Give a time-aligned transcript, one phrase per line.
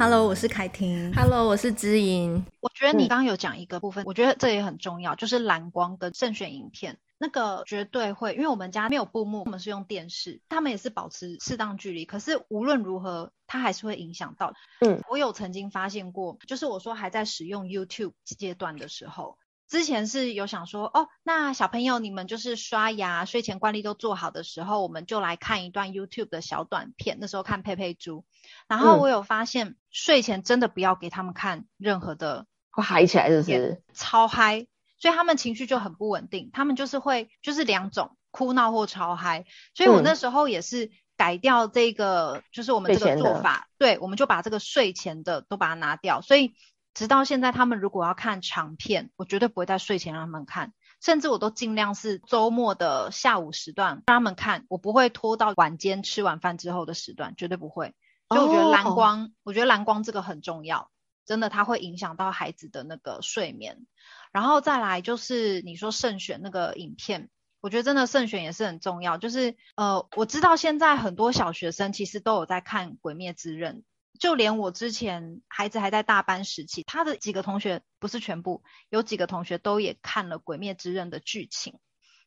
[0.00, 1.12] Hello，我是凯婷。
[1.12, 2.42] Hello，我是知音。
[2.60, 14.54] 我觉得你刚刚有讲一个部分，嗯、我觉得这也很重要，就是蓝光跟慎选影片，那个绝对会，因为我们家没有布幕，我们是用电视，他们也是保持适当距离，可是无论如何，它还是会影响到。
[14.80, 19.36] 嗯，我有曾经发现过，就是我说还在使用 YouTube 阶段的时候。
[19.70, 27.18] 之前是有想说，哦，那小朋友你们就是刷牙、睡前惯例都做好的时候，我们就来看一段 YouTube 的小短片。
[27.20, 28.24] 那时候看佩佩猪，
[28.66, 34.66] 然后我有发现、嗯、睡前真的不要给他们看任何的，会嗨起来就是超嗨，
[34.98, 39.44] 所以他们情绪就很不稳定，他们就是会就是两种哭闹或超嗨。
[39.74, 46.54] 所以我那时候也是改掉这个，嗯、就是我们这个做法，对，我们就把这个睡前的都把它拿掉，所以。
[46.92, 57.94] 直到现在，他们如果要看长片，我绝对不会在睡前让他们看，甚至我都尽量是周末的下午时段让他们看，我不会拖到晚间吃完饭之后的时段，绝对不会。
[58.28, 60.90] 所以我觉得蓝光，哦、我觉得蓝光这个很重要，
[61.26, 63.86] 真的它会影响到孩子的那个睡眠。
[64.32, 67.28] 然后再来就是你说慎选那个影片，
[67.60, 69.16] 我觉得真的慎选也是很重要。
[69.16, 73.78] 就是呃，我知道现在很多小学生其实都有在看《鬼灭之刃》。
[74.18, 81.78] 就连我之前孩子还在大班时期，他的几个同学不是全部，有几个同学都也看了《鬼灭之刃》的剧情。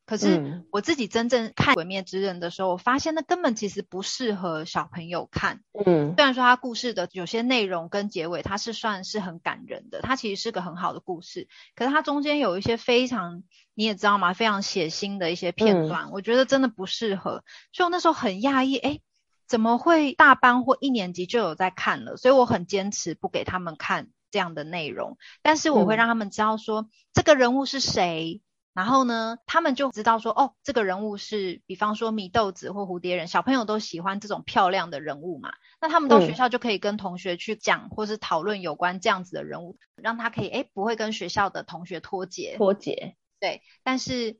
[0.05, 5.61] 可是我自己真正看《鬼灭之刃》的时候，我发现那根本其实不适合小朋友看。
[5.71, 11.47] 嗯，虽然说它故事的有些内容跟结尾，它是算是很感人的，它其实是个很好的故事。
[11.73, 14.33] 可是它中间有一些非常，你也知道吗？
[14.33, 17.45] 非常血腥的一些片段，我觉得真的不适合。
[17.71, 19.01] 所以我那时候很讶异，诶
[19.47, 22.17] 怎么会大班或一年级就有在看了？
[22.17, 28.41] 所以我很坚持不给他们看这样的内容，但是我会让他们知道说、嗯、这个人物是谁，
[28.73, 42.55] 然后呢，他们就知道说哦，这个人物是，比方说米豆子或蝴蝶人，小朋友都喜欢这种漂亮的人物嘛，那他们到学校就可以跟同学去讲、嗯、或是讨论有关这样子的人物，让他可以诶不会跟学校的同学脱节。
[42.57, 44.39] 脱节，对，但是。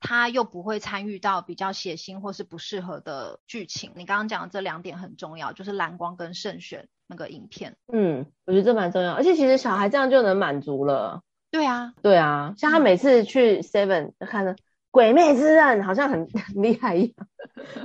[0.00, 3.92] 他又不会参与到比较血腥或是不适合的剧情。
[3.94, 7.76] 你刚刚讲的这两点很重要，就是蓝光跟慎选那个影片。
[7.92, 11.22] 嗯，我觉得这蛮重要，而且其实小孩这样就能满足了。
[11.50, 14.54] 对啊，对啊，像他每次去 Seven 看的
[14.90, 17.26] 《鬼魅之刃》，好像很 很厉害一样。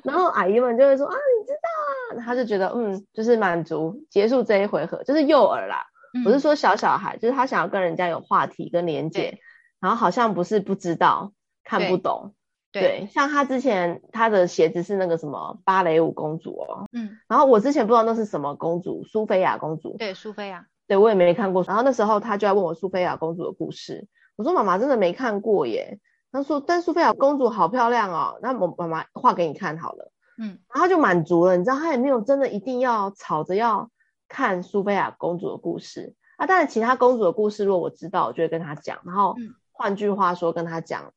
[0.03, 5.85] 然后阿姨们就会说啊，你知道啊，他就觉得嗯，就是满足结束这一回合，就是幼儿啦。
[6.23, 9.39] 不、嗯、是说小小孩，就是他想要跟人家有话题跟连接，
[9.79, 11.33] 然后好像不是不知道。
[11.63, 12.33] 看不懂。
[12.71, 25.99] 对，对，像他之前他的鞋子是那个什么芭蕾舞公主哦，嗯，然后我之前不知道那是什么公主，苏菲亚公主，对，苏菲亚，对我也没看过，然后那时候他就要问我苏菲亚公主的故事，我说妈妈真的没看过耶，
[26.31, 33.91] 他说但苏菲亚公主好漂亮哦，那我妈妈画给你看好了，嗯，然后就满足了，你知道他也没有真的一定要吵着要
[34.27, 36.15] 看苏菲亚公主的故事。
[36.37, 39.35] 啊，当然其他公主的故事如果我知道，我就会跟他讲，然后
[39.71, 41.13] 换句话说跟他讲。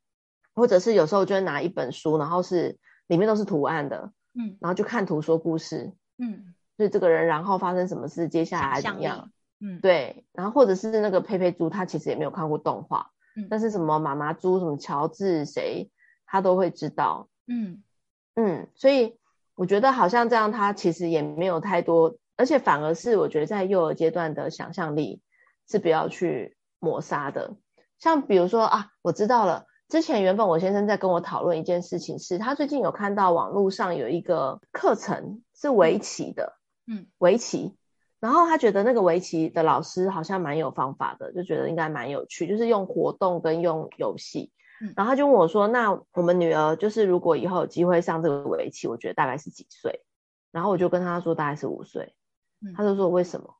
[0.56, 9.30] 或者是有时候就会拿一本书，然后是里面都是图案的，嗯，然后就看图说故事，嗯，所以这个人然后发生什么事，接下来怎么样，
[9.60, 15.90] 嗯，对，然后或者是那个佩佩猪，他其实也没有看过动画，嗯，但是什么妈妈猪，什么乔治谁，
[16.26, 17.82] 他都会知道，嗯。
[18.38, 19.16] 嗯，所以
[19.54, 25.22] 我觉得好像这样，他其实也没有太多，而且反而是我觉得在幼儿阶段的想象力
[25.66, 27.56] 是不要去抹杀的，
[27.98, 29.64] 像比如说啊，我知道了。
[29.88, 36.54] 之前原本我先生在跟我讨论一件事情是，是他最近有看到网络上有一个课程是围棋的，
[36.88, 37.76] 嗯，围棋，
[38.18, 44.50] 然后他觉得那个围棋的老师好像蛮有方法的，就觉得应该蛮有趣，就是用活动跟用游戏，
[44.82, 50.04] 嗯，然后他就问我说：“那我们女儿就是如果以后有机会上这个围棋，我觉得大概是几岁？”
[50.50, 52.16] 然后我就跟他说大概是五岁，
[52.74, 53.54] 他就说为什么？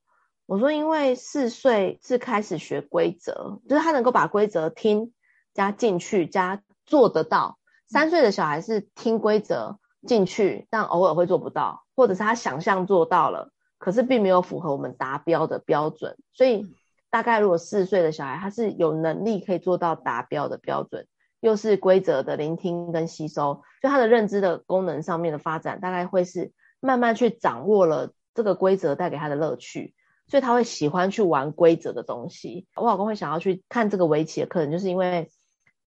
[0.47, 5.13] 我说因为四岁是开始学规则，就是他能够把规则听。
[5.57, 7.57] 加进去，加做得到。
[7.89, 16.19] 三岁的小孩是听规则进去，但偶尔会做不到，或者是他想象做到了，可是并没有符合我们达标的标准。
[16.33, 16.67] 所以
[17.11, 21.07] 大概如果四岁的小孩，他是有能力可以做到达标的标准，
[21.41, 29.95] 又是规则的聆听跟吸收，就他的认知的功能上面的发展，大概会是慢慢去掌握了这个规则带给他的乐趣，
[30.27, 32.67] 所以他会喜欢去玩规则的东西。
[32.75, 35.31] 我老公会想要去看这个围棋的课程，就是因为。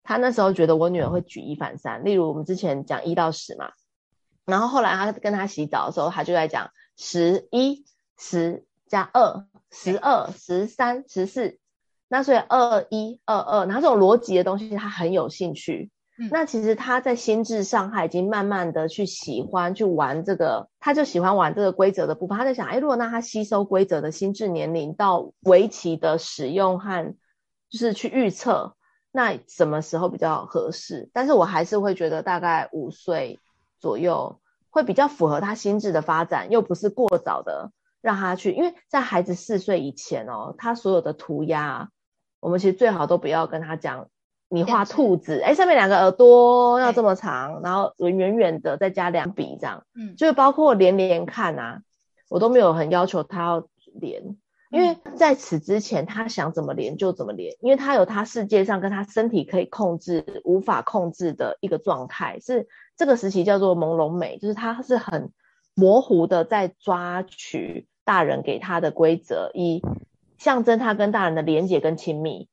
[0.04, 3.70] 他那时候觉得我女儿会举一反三，例如我们之前讲一到十嘛，
[4.44, 7.84] 然后后来他跟他洗澡的时候，他就在讲十一、
[8.18, 11.58] 十加二、十二、十三、十四，
[12.06, 22.36] 那所以二一、二二，然后这种逻辑的东西他很有兴趣，嗯，那其实他在心智上，他已经慢慢的去喜欢去玩这个，他就喜欢玩这个规则的部分。
[22.36, 27.16] 他在想，哎，如果让他吸收规则的心智年龄到围棋的使用和
[27.70, 28.76] 就是去预测，
[29.16, 31.08] 那什么时候比较合适？
[31.12, 33.38] 但是我还是会觉得大概五岁
[33.78, 34.40] 左右
[34.70, 37.70] 会比较符合他心智的发展，又不是过早的
[38.00, 41.90] 让他去，因为在孩子四岁以前哦，他所有的涂鸦，
[42.40, 44.08] 我们其实最好都不要跟他讲。
[44.48, 51.82] 你画兔子，哎，上面两个耳朵要这么长，然后圆圆的，再加两笔这样，嗯，就是包括连连看啊，
[52.28, 54.36] 我都没有很要求他要连，
[54.74, 62.66] 因为在此之前他想怎么连就怎么连，因为他有他世界上跟他身体可以控制无法控制的一个状态，是
[62.96, 65.30] 这个时期叫做朦胧美，就是他是很
[65.74, 69.80] 模糊的在抓取大人给他的规则，以
[70.38, 72.48] 象征他跟大人的连结跟亲密。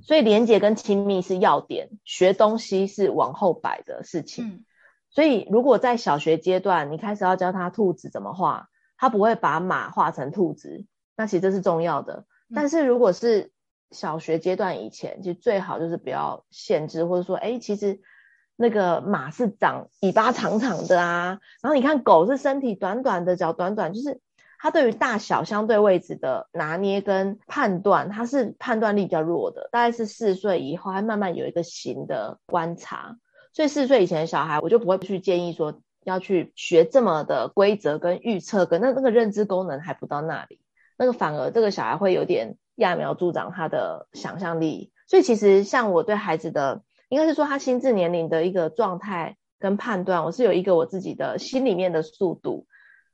[0.00, 4.46] 所以连结跟亲密是要点，学东西是往后摆的事情。
[4.46, 4.64] 嗯。
[5.10, 8.68] 所以如果在小学阶段，你开始要教他兔子怎么画，
[8.98, 10.84] 他不会把马画成兔子，
[11.16, 12.24] 那其实这是重要的。
[12.54, 13.50] 但是如果是
[13.90, 18.00] 小学阶段以前，其实最好就是不要限制，或者说，哎，其实
[18.54, 24.20] 那个马是长尾巴长长的啊，然后你看狗是身体短短的，脚短短，就是。
[24.58, 33.18] 它对于大小相对位置的拿捏跟判断，它是判断力比较弱的，大概是四岁以后，还慢慢有一个形的观察。
[33.52, 40.58] 所以四岁以前的小孩，我就不会去建议说要去学这么的规则跟预测，跟那那个认知功能还不到那里，
[40.98, 44.92] 那个反而这个小孩会有点揠苗助长他的想象力。
[45.08, 52.66] 所以其实像我对孩子的，应该是说他心智年龄的一个状态跟判断，我是有一个我自己的心里面的速度。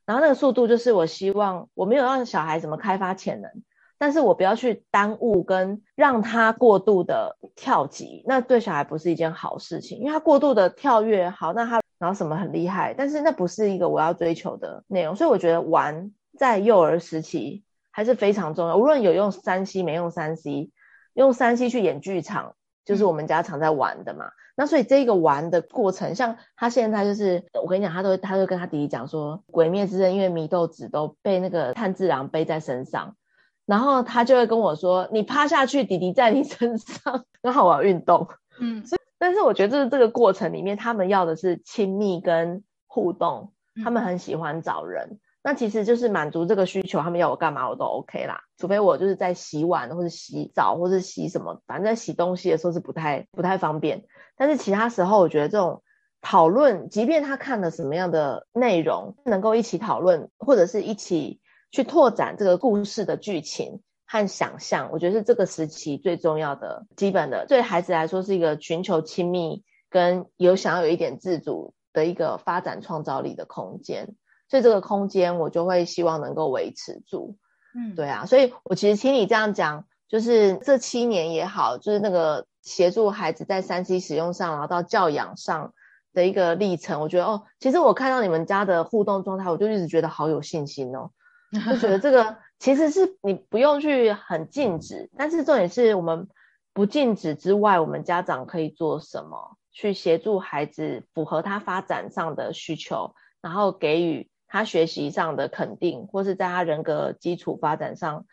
[0.04, 3.50] 然后那个速度就是我希望我没有让小孩怎么开发潜能，
[3.98, 20.72] 但是我不要去耽误跟让他过度的跳级，那对小孩不是一件好事情，因为他过度的跳跃好，那他然后什么很厉害，但是那不是一个我要追求的内容，所以我觉得玩在幼儿时期还是非常重要，无论有用三 C 没用三 C，
[21.14, 24.26] 用三 C 去演剧场就是我们家常在玩的嘛。
[24.26, 33.16] 嗯那所以这个玩的过程，像他现在就是，我跟你讲，他都他都跟他弟弟讲说，鬼灭之刃因为祢豆子都被那个炭治郎背在身上，
[33.64, 38.28] 然后他就会跟我说，你趴下去，弟弟在你身上，刚好我要运动，
[38.60, 45.08] 嗯，所以但是我觉得这个过程里面，他们要的是亲密跟互动，他们很喜欢找人。
[45.12, 54.04] 嗯那其实就是满足这个需求，他们要我干嘛我都 OK 啦，除非我就是在洗碗或者洗澡或者洗什么，反正在洗东西的时候是不太不太方便。
[54.36, 55.82] 但是其他时候，我觉得这种
[56.20, 61.40] 讨论，即便他看了什么样的内容，能够一起讨论，或者是一起
[61.72, 74.14] 去拓展这个故事的剧情和想象，我觉得是这个时期最重要的、基本的，对孩子来说是一个寻求亲密跟有想要有一点自主的一个发展创造力的空间。
[74.52, 77.38] 所以这个空间，我就会希望能够维持住，
[77.74, 85.72] 嗯，对啊，所以我其实听你这样讲，就是这七年也好，就是那个协助孩子在三 C 使用上，然后到教养上
[86.12, 91.10] 的一个历程，我觉得哦，其实我看到你们家的互动状态，我就一直觉得好有信心哦，
[91.70, 96.28] 就觉得这个其实是你不用去很禁止，但是重点是我们
[96.74, 104.28] 不禁止之外，我们家长可以做什么去协助孩子符合他发展上的需求，然后给予。
[104.52, 108.26] 他学习上的肯定，或是在他人格基础发展上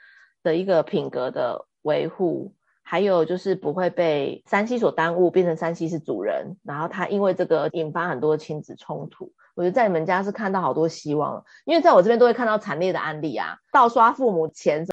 [0.43, 9.31] 的一个品格的维护，还有就是不会被山西所耽误，变成山西是主人，然后他因为这个引发很多亲子冲突。
[9.55, 14.85] 我觉得在你们家是看到好多希望，因为在我这边都会看到惨烈的案例啊，盗刷父母钱，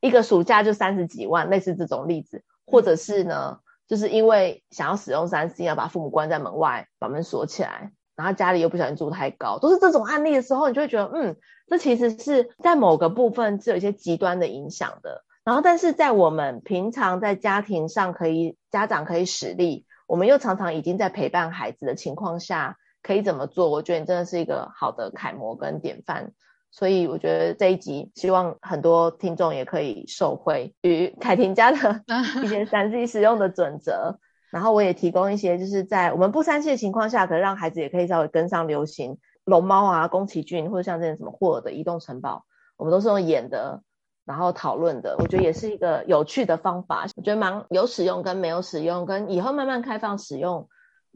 [0.00, 7.93] 一个暑假就三十几万，类似这种例子，或者是呢，就是因为想要使用三 C 要把父母关在门外，把门锁起来。
[8.16, 15.24] 然后家里又不小心住太高，都是这种案例的时候，你就会觉得，嗯，这其实是在某个部分是有一些极端的影响的。
[15.44, 23.68] 然后，但是在我们平常在家庭上可以家长可以使力，我们又常常已经在陪伴孩子的情况下，可以怎么做？
[23.68, 26.32] 我觉得你真的是一个好的楷模跟典范。
[26.70, 32.02] 所以我觉得这一集希望很多听众也可以受惠于凯婷家的
[32.42, 34.18] 一些三 G 使用的准则。
[34.54, 42.44] 然后我也提供一些，就是在我们不 3C 的情况下，可能让孩子也可以稍微跟上流行，龙猫啊、宫崎骏，或者像这种什么霍尔的移动城堡，
[42.76, 43.82] 我们都是用演的，
[44.24, 47.04] 然后讨论的，我觉得也是一个有趣的方法。
[47.16, 50.68] 我觉得蛮有使用跟没有使用，跟以后慢慢开放使用，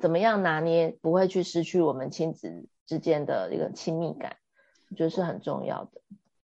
[0.03, 4.35] 怎么样拿捏不会去失去我们亲子之间的一个亲密感，
[4.91, 6.01] 我觉得是很重要的。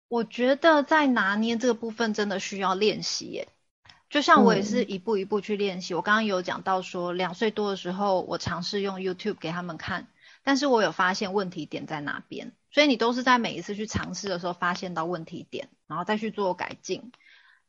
[0.08, 3.48] 我觉得在拿捏这个部分真的需要练习耶。
[4.12, 5.94] 就像我也是一步一步去练习。
[5.94, 10.10] 嗯、我刚刚有讲到说，两岁多的时候，我尝试用 YouTube 给他们看，
[10.44, 12.52] 但是我有发现问题点在哪边。
[12.72, 17.12] 所以你都是在每一次去尝试的时候发现到问题点，然后再去做改进。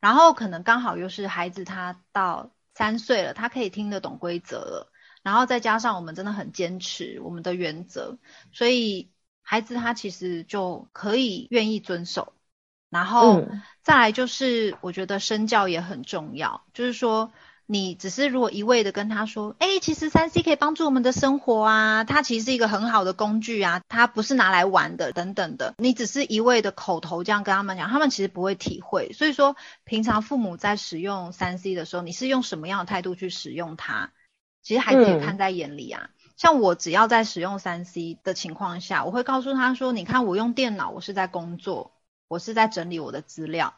[0.00, 8.18] 然后可能刚好又是孩子他到三岁了，他可以听得懂规则了，然后再加上我们真的很坚持我们的原则，
[8.52, 12.32] 所以孩子他其实就可以愿意遵守。
[12.92, 13.46] 然后
[13.82, 17.32] 再来就是，我觉得身教也很重要，就是说，
[17.64, 29.14] 你只是如果一味的跟他说，哎，其实三 C 可以帮助我们的生活啊，它其实是一个很好的工具啊，它不是拿来玩的等等的，你只是一味的口头这样跟他们讲，他们其实不会体会。
[29.14, 34.10] 所以说，平常父母在使用三 C 的时候，你是用什么样的态度去使用它？
[34.62, 36.10] 其实孩子也看在眼里啊。
[36.12, 41.94] 嗯、像我只要在使用三 C 的情况下，我会告诉他说，你看我用电脑，我是在工作。
[42.32, 43.74] 我是在整理我的资料，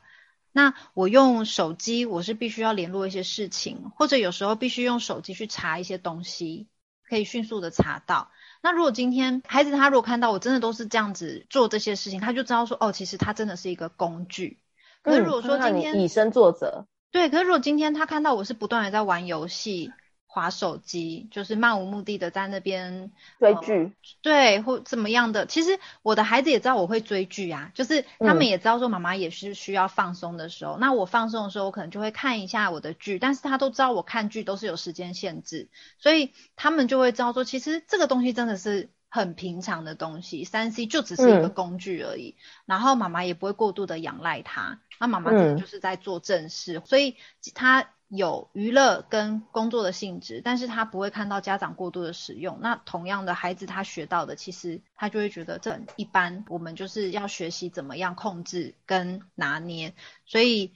[0.52, 6.68] 那我用手机，我是必须要联络一些事情，或者有时候必须用手机去查一些东西，
[7.02, 8.30] 可以迅速的查到。
[8.62, 14.60] 那如果今天孩子他如果看到我真的都是这样子做这些事情，他就知道说，哦，其实他真的是一个工具。
[15.02, 19.90] 可是如果说今天、嗯、以身作则，对，可是如果今天他看到我是不断的在玩游戏。
[20.34, 25.46] 滑手机就是漫无目的的在那边追剧，呃，对，或怎么样的。
[25.46, 30.72] 其实我的孩子也知道我会追剧啊，就是他们也知道说妈妈也是需要放松的时候。
[30.72, 35.68] 嗯、那我放松的时候，我可能就会看一下我的剧，但是他都知道我看剧都是有时间限制，
[36.00, 42.34] 所以他们就会知道说，其实这个东西真的是很平常的东西，三 C 就只是一个工具而已。
[42.36, 47.14] 嗯、然后妈妈也不会过度的仰赖它，那妈妈真的就是在做正事，嗯、所以
[47.54, 47.88] 他。
[48.16, 52.58] 有娱乐跟工作的性质，但是他不会看到家长过度的使用。
[52.60, 56.44] 那同样的孩子，他学到的其实他就会觉得这很一般。
[56.48, 59.94] 我们就是要学习怎么样控制跟拿捏，
[60.24, 60.72] 所以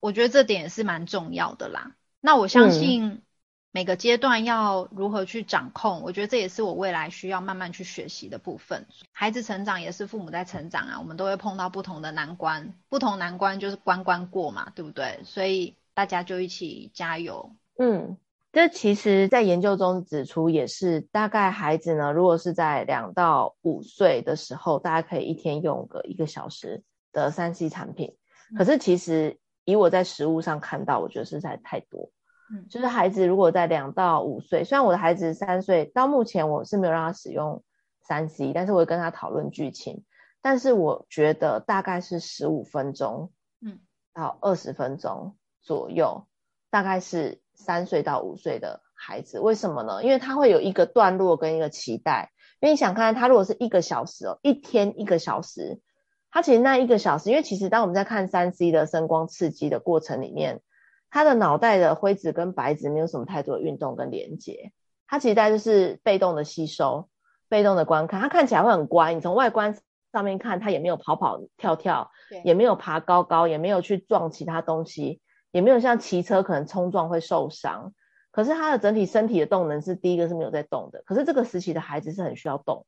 [0.00, 1.96] 我觉得这点也是蛮重要的啦。
[2.20, 3.22] 那我相信
[3.70, 8.86] 每个阶段要如何去掌控，嗯、我觉得这也是我未来需要慢慢去学习的部分。
[9.12, 15.20] 孩子成长也是父母在成长啊，我们都会碰到不同的难关，不同难关就是关关过嘛，对不对？
[15.24, 15.74] 所以。
[15.98, 17.56] 大家就一起加油。
[17.76, 18.16] 嗯，
[18.52, 28.16] 这其实，在研究中指出，也是大概孩子呢，如果是在两到五岁的时候，大家可以一天用个一个小时的三 C 产品。
[28.56, 32.12] 可是，其实以我在实物上看到，我觉得实在太多。
[32.52, 37.64] 嗯，就是孩子如果在两到五岁，虽然我的孩子三岁，到目前我是没有让他使用
[38.02, 40.04] 三 C，但是我会跟他讨论剧情。
[40.40, 43.80] 但是我觉得大概是十五分钟，嗯，
[44.14, 45.34] 到二十分钟。
[45.68, 46.26] 左右，
[46.70, 50.02] 大概是三岁到五岁的孩子，为什么呢？
[50.02, 52.32] 因为他会有一个段落跟一个期待。
[52.60, 55.82] 因为你想看，他如果是一个小时哦，一天一个小时，
[56.30, 60.62] 他其实那一个小时，因为其实当我们在看三 C 的声光刺激的过程里面，
[61.10, 64.72] 他的脑袋的灰质跟白质没有什么太多的运动跟连接，
[65.06, 67.10] 他其实大概就是被动的吸收、
[67.50, 69.12] 被动的观看，他看起来会很乖。
[69.12, 69.76] 你从外观
[70.12, 75.20] 上面看，他也没有跑跑跳跳，对也没有爬高高，也没有去撞其他东西。
[75.50, 77.94] 也没有像骑车可能冲撞会受伤，
[78.30, 81.02] 可是他的整体身体的动能是第一个是没有在动的。
[81.06, 82.86] 可是这个时期的孩子是很需要动，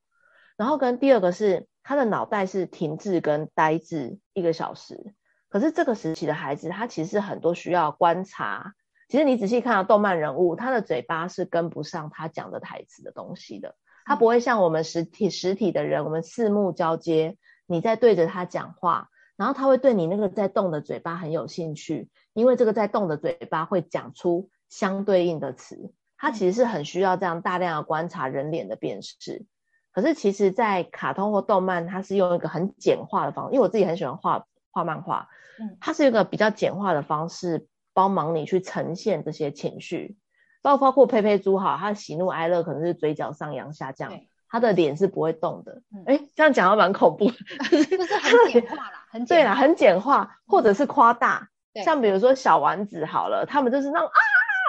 [0.56, 5.14] 然后跟第二个是他的脑袋是停滞跟呆滞一个小时。
[5.48, 8.74] 可是这个时期的孩子他其实很多需要观察。
[9.08, 13.74] 其实你仔细看到动漫人物，他的嘴巴是跟不上他讲的台词的东西的，
[14.04, 17.36] 他不会像我们实体实体的人，我们四目交接，
[17.66, 19.08] 你在对着他讲话。
[19.36, 25.92] 然后他会对你那个在动的嘴巴很有兴趣，因为这个在动的嘴巴会讲出相对应的词。
[26.16, 29.46] 它其实是很需要这样大量的观察人脸的辨识。
[29.92, 35.28] 可是其实，在卡通或动漫，它是用一个很简化的方式，因为我自己很喜欢画画漫画，
[35.80, 40.16] 它是一个比较简化的方式，帮忙你去呈现这些情绪，
[40.62, 44.12] 包括包括佩佩猪哈，他的喜怒哀乐可能是嘴角上扬下降。
[44.52, 47.36] 他的脸是不会动的，哎、嗯，这样讲还蛮恐怖的，
[47.70, 51.48] 就是很简化啦，很对啦，很简化，或者是夸大，嗯、
[51.84, 54.18] 像比如说小丸子好了，他们就是那种啊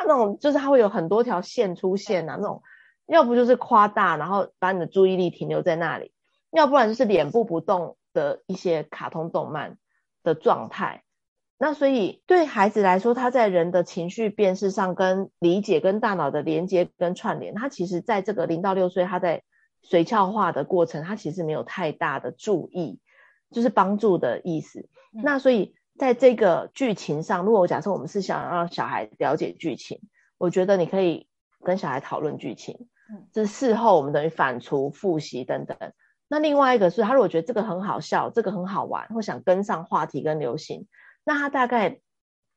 [0.07, 2.61] 那种，就是他会有很多条线出现啊，那种，
[3.07, 6.11] 要不就是夸大，然后把你的注意力停留在那里，
[6.51, 9.77] 要不然就是脸部不动的一些卡通动漫
[10.23, 11.03] 的状态。
[11.57, 19.43] 那所以对孩子来说，他在人的情绪辨识上跟理解跟大脑的连接跟串联，他其实在这个零到六岁，他在
[19.87, 22.99] 髓鞘化的过程，他其实没有太大的注意，
[23.51, 24.89] 就是帮助的意思。
[25.13, 30.01] 嗯、那所以在这个剧情上，如果假设我们是想让小孩了解剧情，
[30.37, 31.27] 我觉得你可以
[31.63, 35.77] 跟小孩讨论剧情，嗯，就是事后我们等于反刍、复习等等。
[36.27, 40.87] 那另外一个是他如果觉得这个很好笑，这个很好玩，或想跟上话题跟流行，
[41.23, 41.99] 那他大概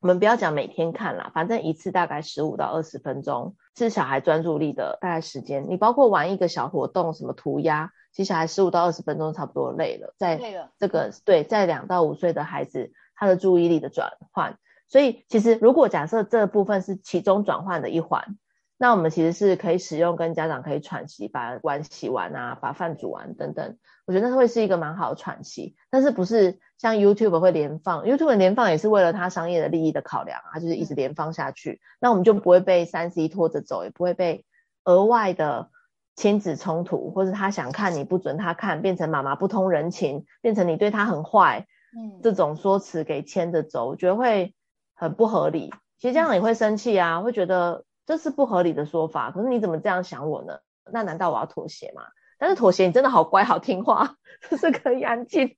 [0.00, 5.66] 我们不要讲每天看啦，反正一次大概十五到二十分钟是小孩专注力的大概时间。
[5.68, 10.14] 你包括玩一个小活动，什么涂鸦，其实小孩十五到二十分钟差不多累了。
[10.18, 10.38] 在
[10.78, 18.36] 这个对，在两到五岁的孩子，他的注意力的转换，所以其实如果假设这部分是其中转换的一环。
[18.76, 25.76] 那我们其实是可以使用跟家长可以喘息，把碗洗完啊，把饭煮完等等，我觉得那会是一个蛮好的喘息。
[25.90, 34.44] 但是不是像 YouTube 会连放，YouTube 连放也是为了它商业的利益的考量啊，就是一直连放下去，那我们就不会被三 C 拖着走，也不会被
[34.82, 35.70] 额外的
[36.16, 44.54] 亲子冲突，或是他想看你不准他看，变成妈妈不通人情，变成你对他很坏，嗯，这种说辞给牵着走，我觉得会
[44.94, 45.72] 很不合理。
[45.98, 47.84] 其实家长也会生气啊，会觉得。
[48.06, 50.58] 这是不合理的说法，可是你怎么这样想我呢？
[50.92, 52.02] 那难道我要妥协吗？
[52.38, 54.16] 但是妥协，你真的好乖好听话，
[54.50, 55.56] 就是可以安静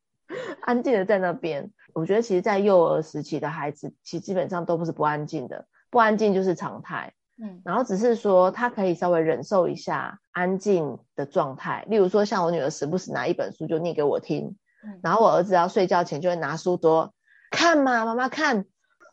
[0.61, 1.73] 安静的在那边。
[1.93, 7.14] 我觉得其实，在幼儿时期的孩子，其实基本上都不是不安静的，不安静就是常态。
[7.43, 14.57] 嗯，然后只是说他可以稍微忍受一下安静的状态，例如说像我女儿时不时拿一本书就念给我听，嗯，
[15.02, 17.12] 然后我儿子要睡觉前就会拿书桌
[17.50, 18.64] 看嘛，妈妈看。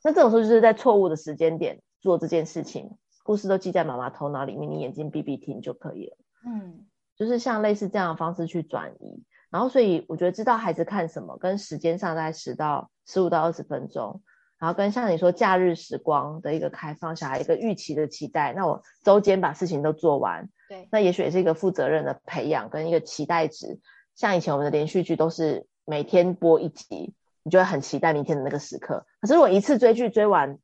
[0.03, 2.98] 那这种时候就是在错误的时间点做这件事情。
[3.24, 6.18] 故事都记在妈妈头脑里面，你眼睛闭闭听就可以了。
[6.46, 14.22] 嗯，就是像类似这样的方式去转移，然后所以我觉得知道孩子看什么，跟时间上在十到十五到二十分钟，
[14.60, 23.80] 然后跟像你说假日时光的一个开放，小孩一个预期的期待，那我周间把事情都做完，对，那也许也是一个负责任的培养跟一个期待值。
[24.15, 29.05] 像以前我们的连续剧都是每天播一集，你就会很期待明天的那个时刻。
[29.22, 30.58] 可是如果一次追剧追完，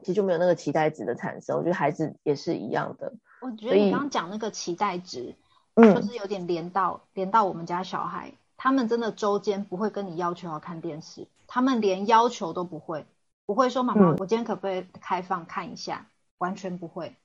[0.00, 3.12] 其实就没有那个期待值的产生，我觉得孩子也是一样的。
[3.40, 5.34] 我觉得你刚刚讲那个期待值，
[5.74, 13.06] 嗯，就是有点连到连到我们家小孩，他们真的周间不会跟你要求要看电视，他们连要求都不会，
[13.46, 16.06] 不会说妈妈，我今天可不可以开放看一下？
[16.06, 17.16] 嗯，完全不会，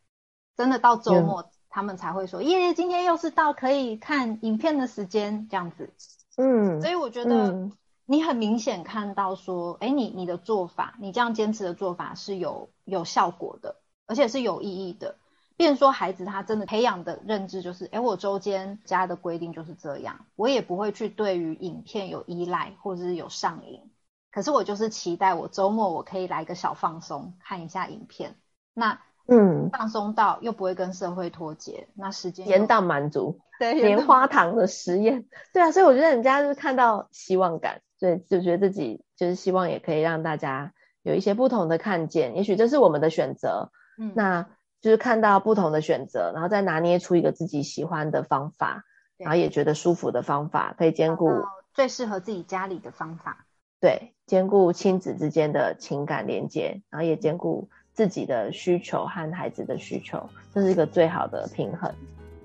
[0.58, 5.92] 真的到周末，嗯，他们才会说，耶，今天又是到可以看影片的时间，这样子。
[6.38, 7.52] 嗯，所以我觉得。
[7.52, 7.72] 嗯
[8.06, 15.16] 你很明显看到说，哎，你你的做法，你这样坚持的做法是有有效果的，而且是有意义的。
[15.56, 23.80] 变成说孩子他真的培养的认知就是，哎，我周间家的规定就是这样，我也不会去对于影片有依赖或者是有上瘾。
[24.32, 28.36] 可是我就是期待我周末我可以来个小放松，看一下影片。
[28.74, 37.82] 那嗯，放松到又不会跟社会脱节，那时间延到满足， 对，棉花糖的实验， 对啊，所以我觉得人家就是看到希望感。
[37.96, 44.50] 所以，就觉得自己就是希望也可以让大家有一些不同的看见，也许这是我们的选择，嗯，那
[44.82, 48.84] 就是看到不同的选择，然后再拿捏出一个自己喜欢的方法，
[49.18, 51.30] 然后也觉得舒服的方法，可以兼顾
[51.74, 53.46] 最适合自己家里的方法，
[53.80, 61.94] 对，兼顾亲子之间的情感连接，然后也兼顾自己的需求和孩子的需求，这是一个最好的平衡。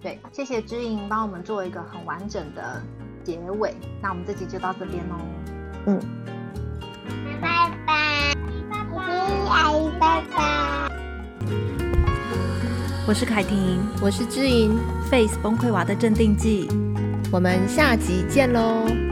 [0.01, 2.83] 对，谢谢知莹帮我们做一个很完整的
[3.25, 5.17] 结尾，那我们这集就到这边喽。
[5.87, 6.01] 嗯，
[7.41, 8.35] 拜拜，
[9.49, 10.89] 阿姨拜拜。
[13.07, 14.79] 我是凯婷，我是知莹
[15.11, 16.69] ，Face 崩溃娃的镇定剂，
[17.33, 19.08] 我们下集见喽。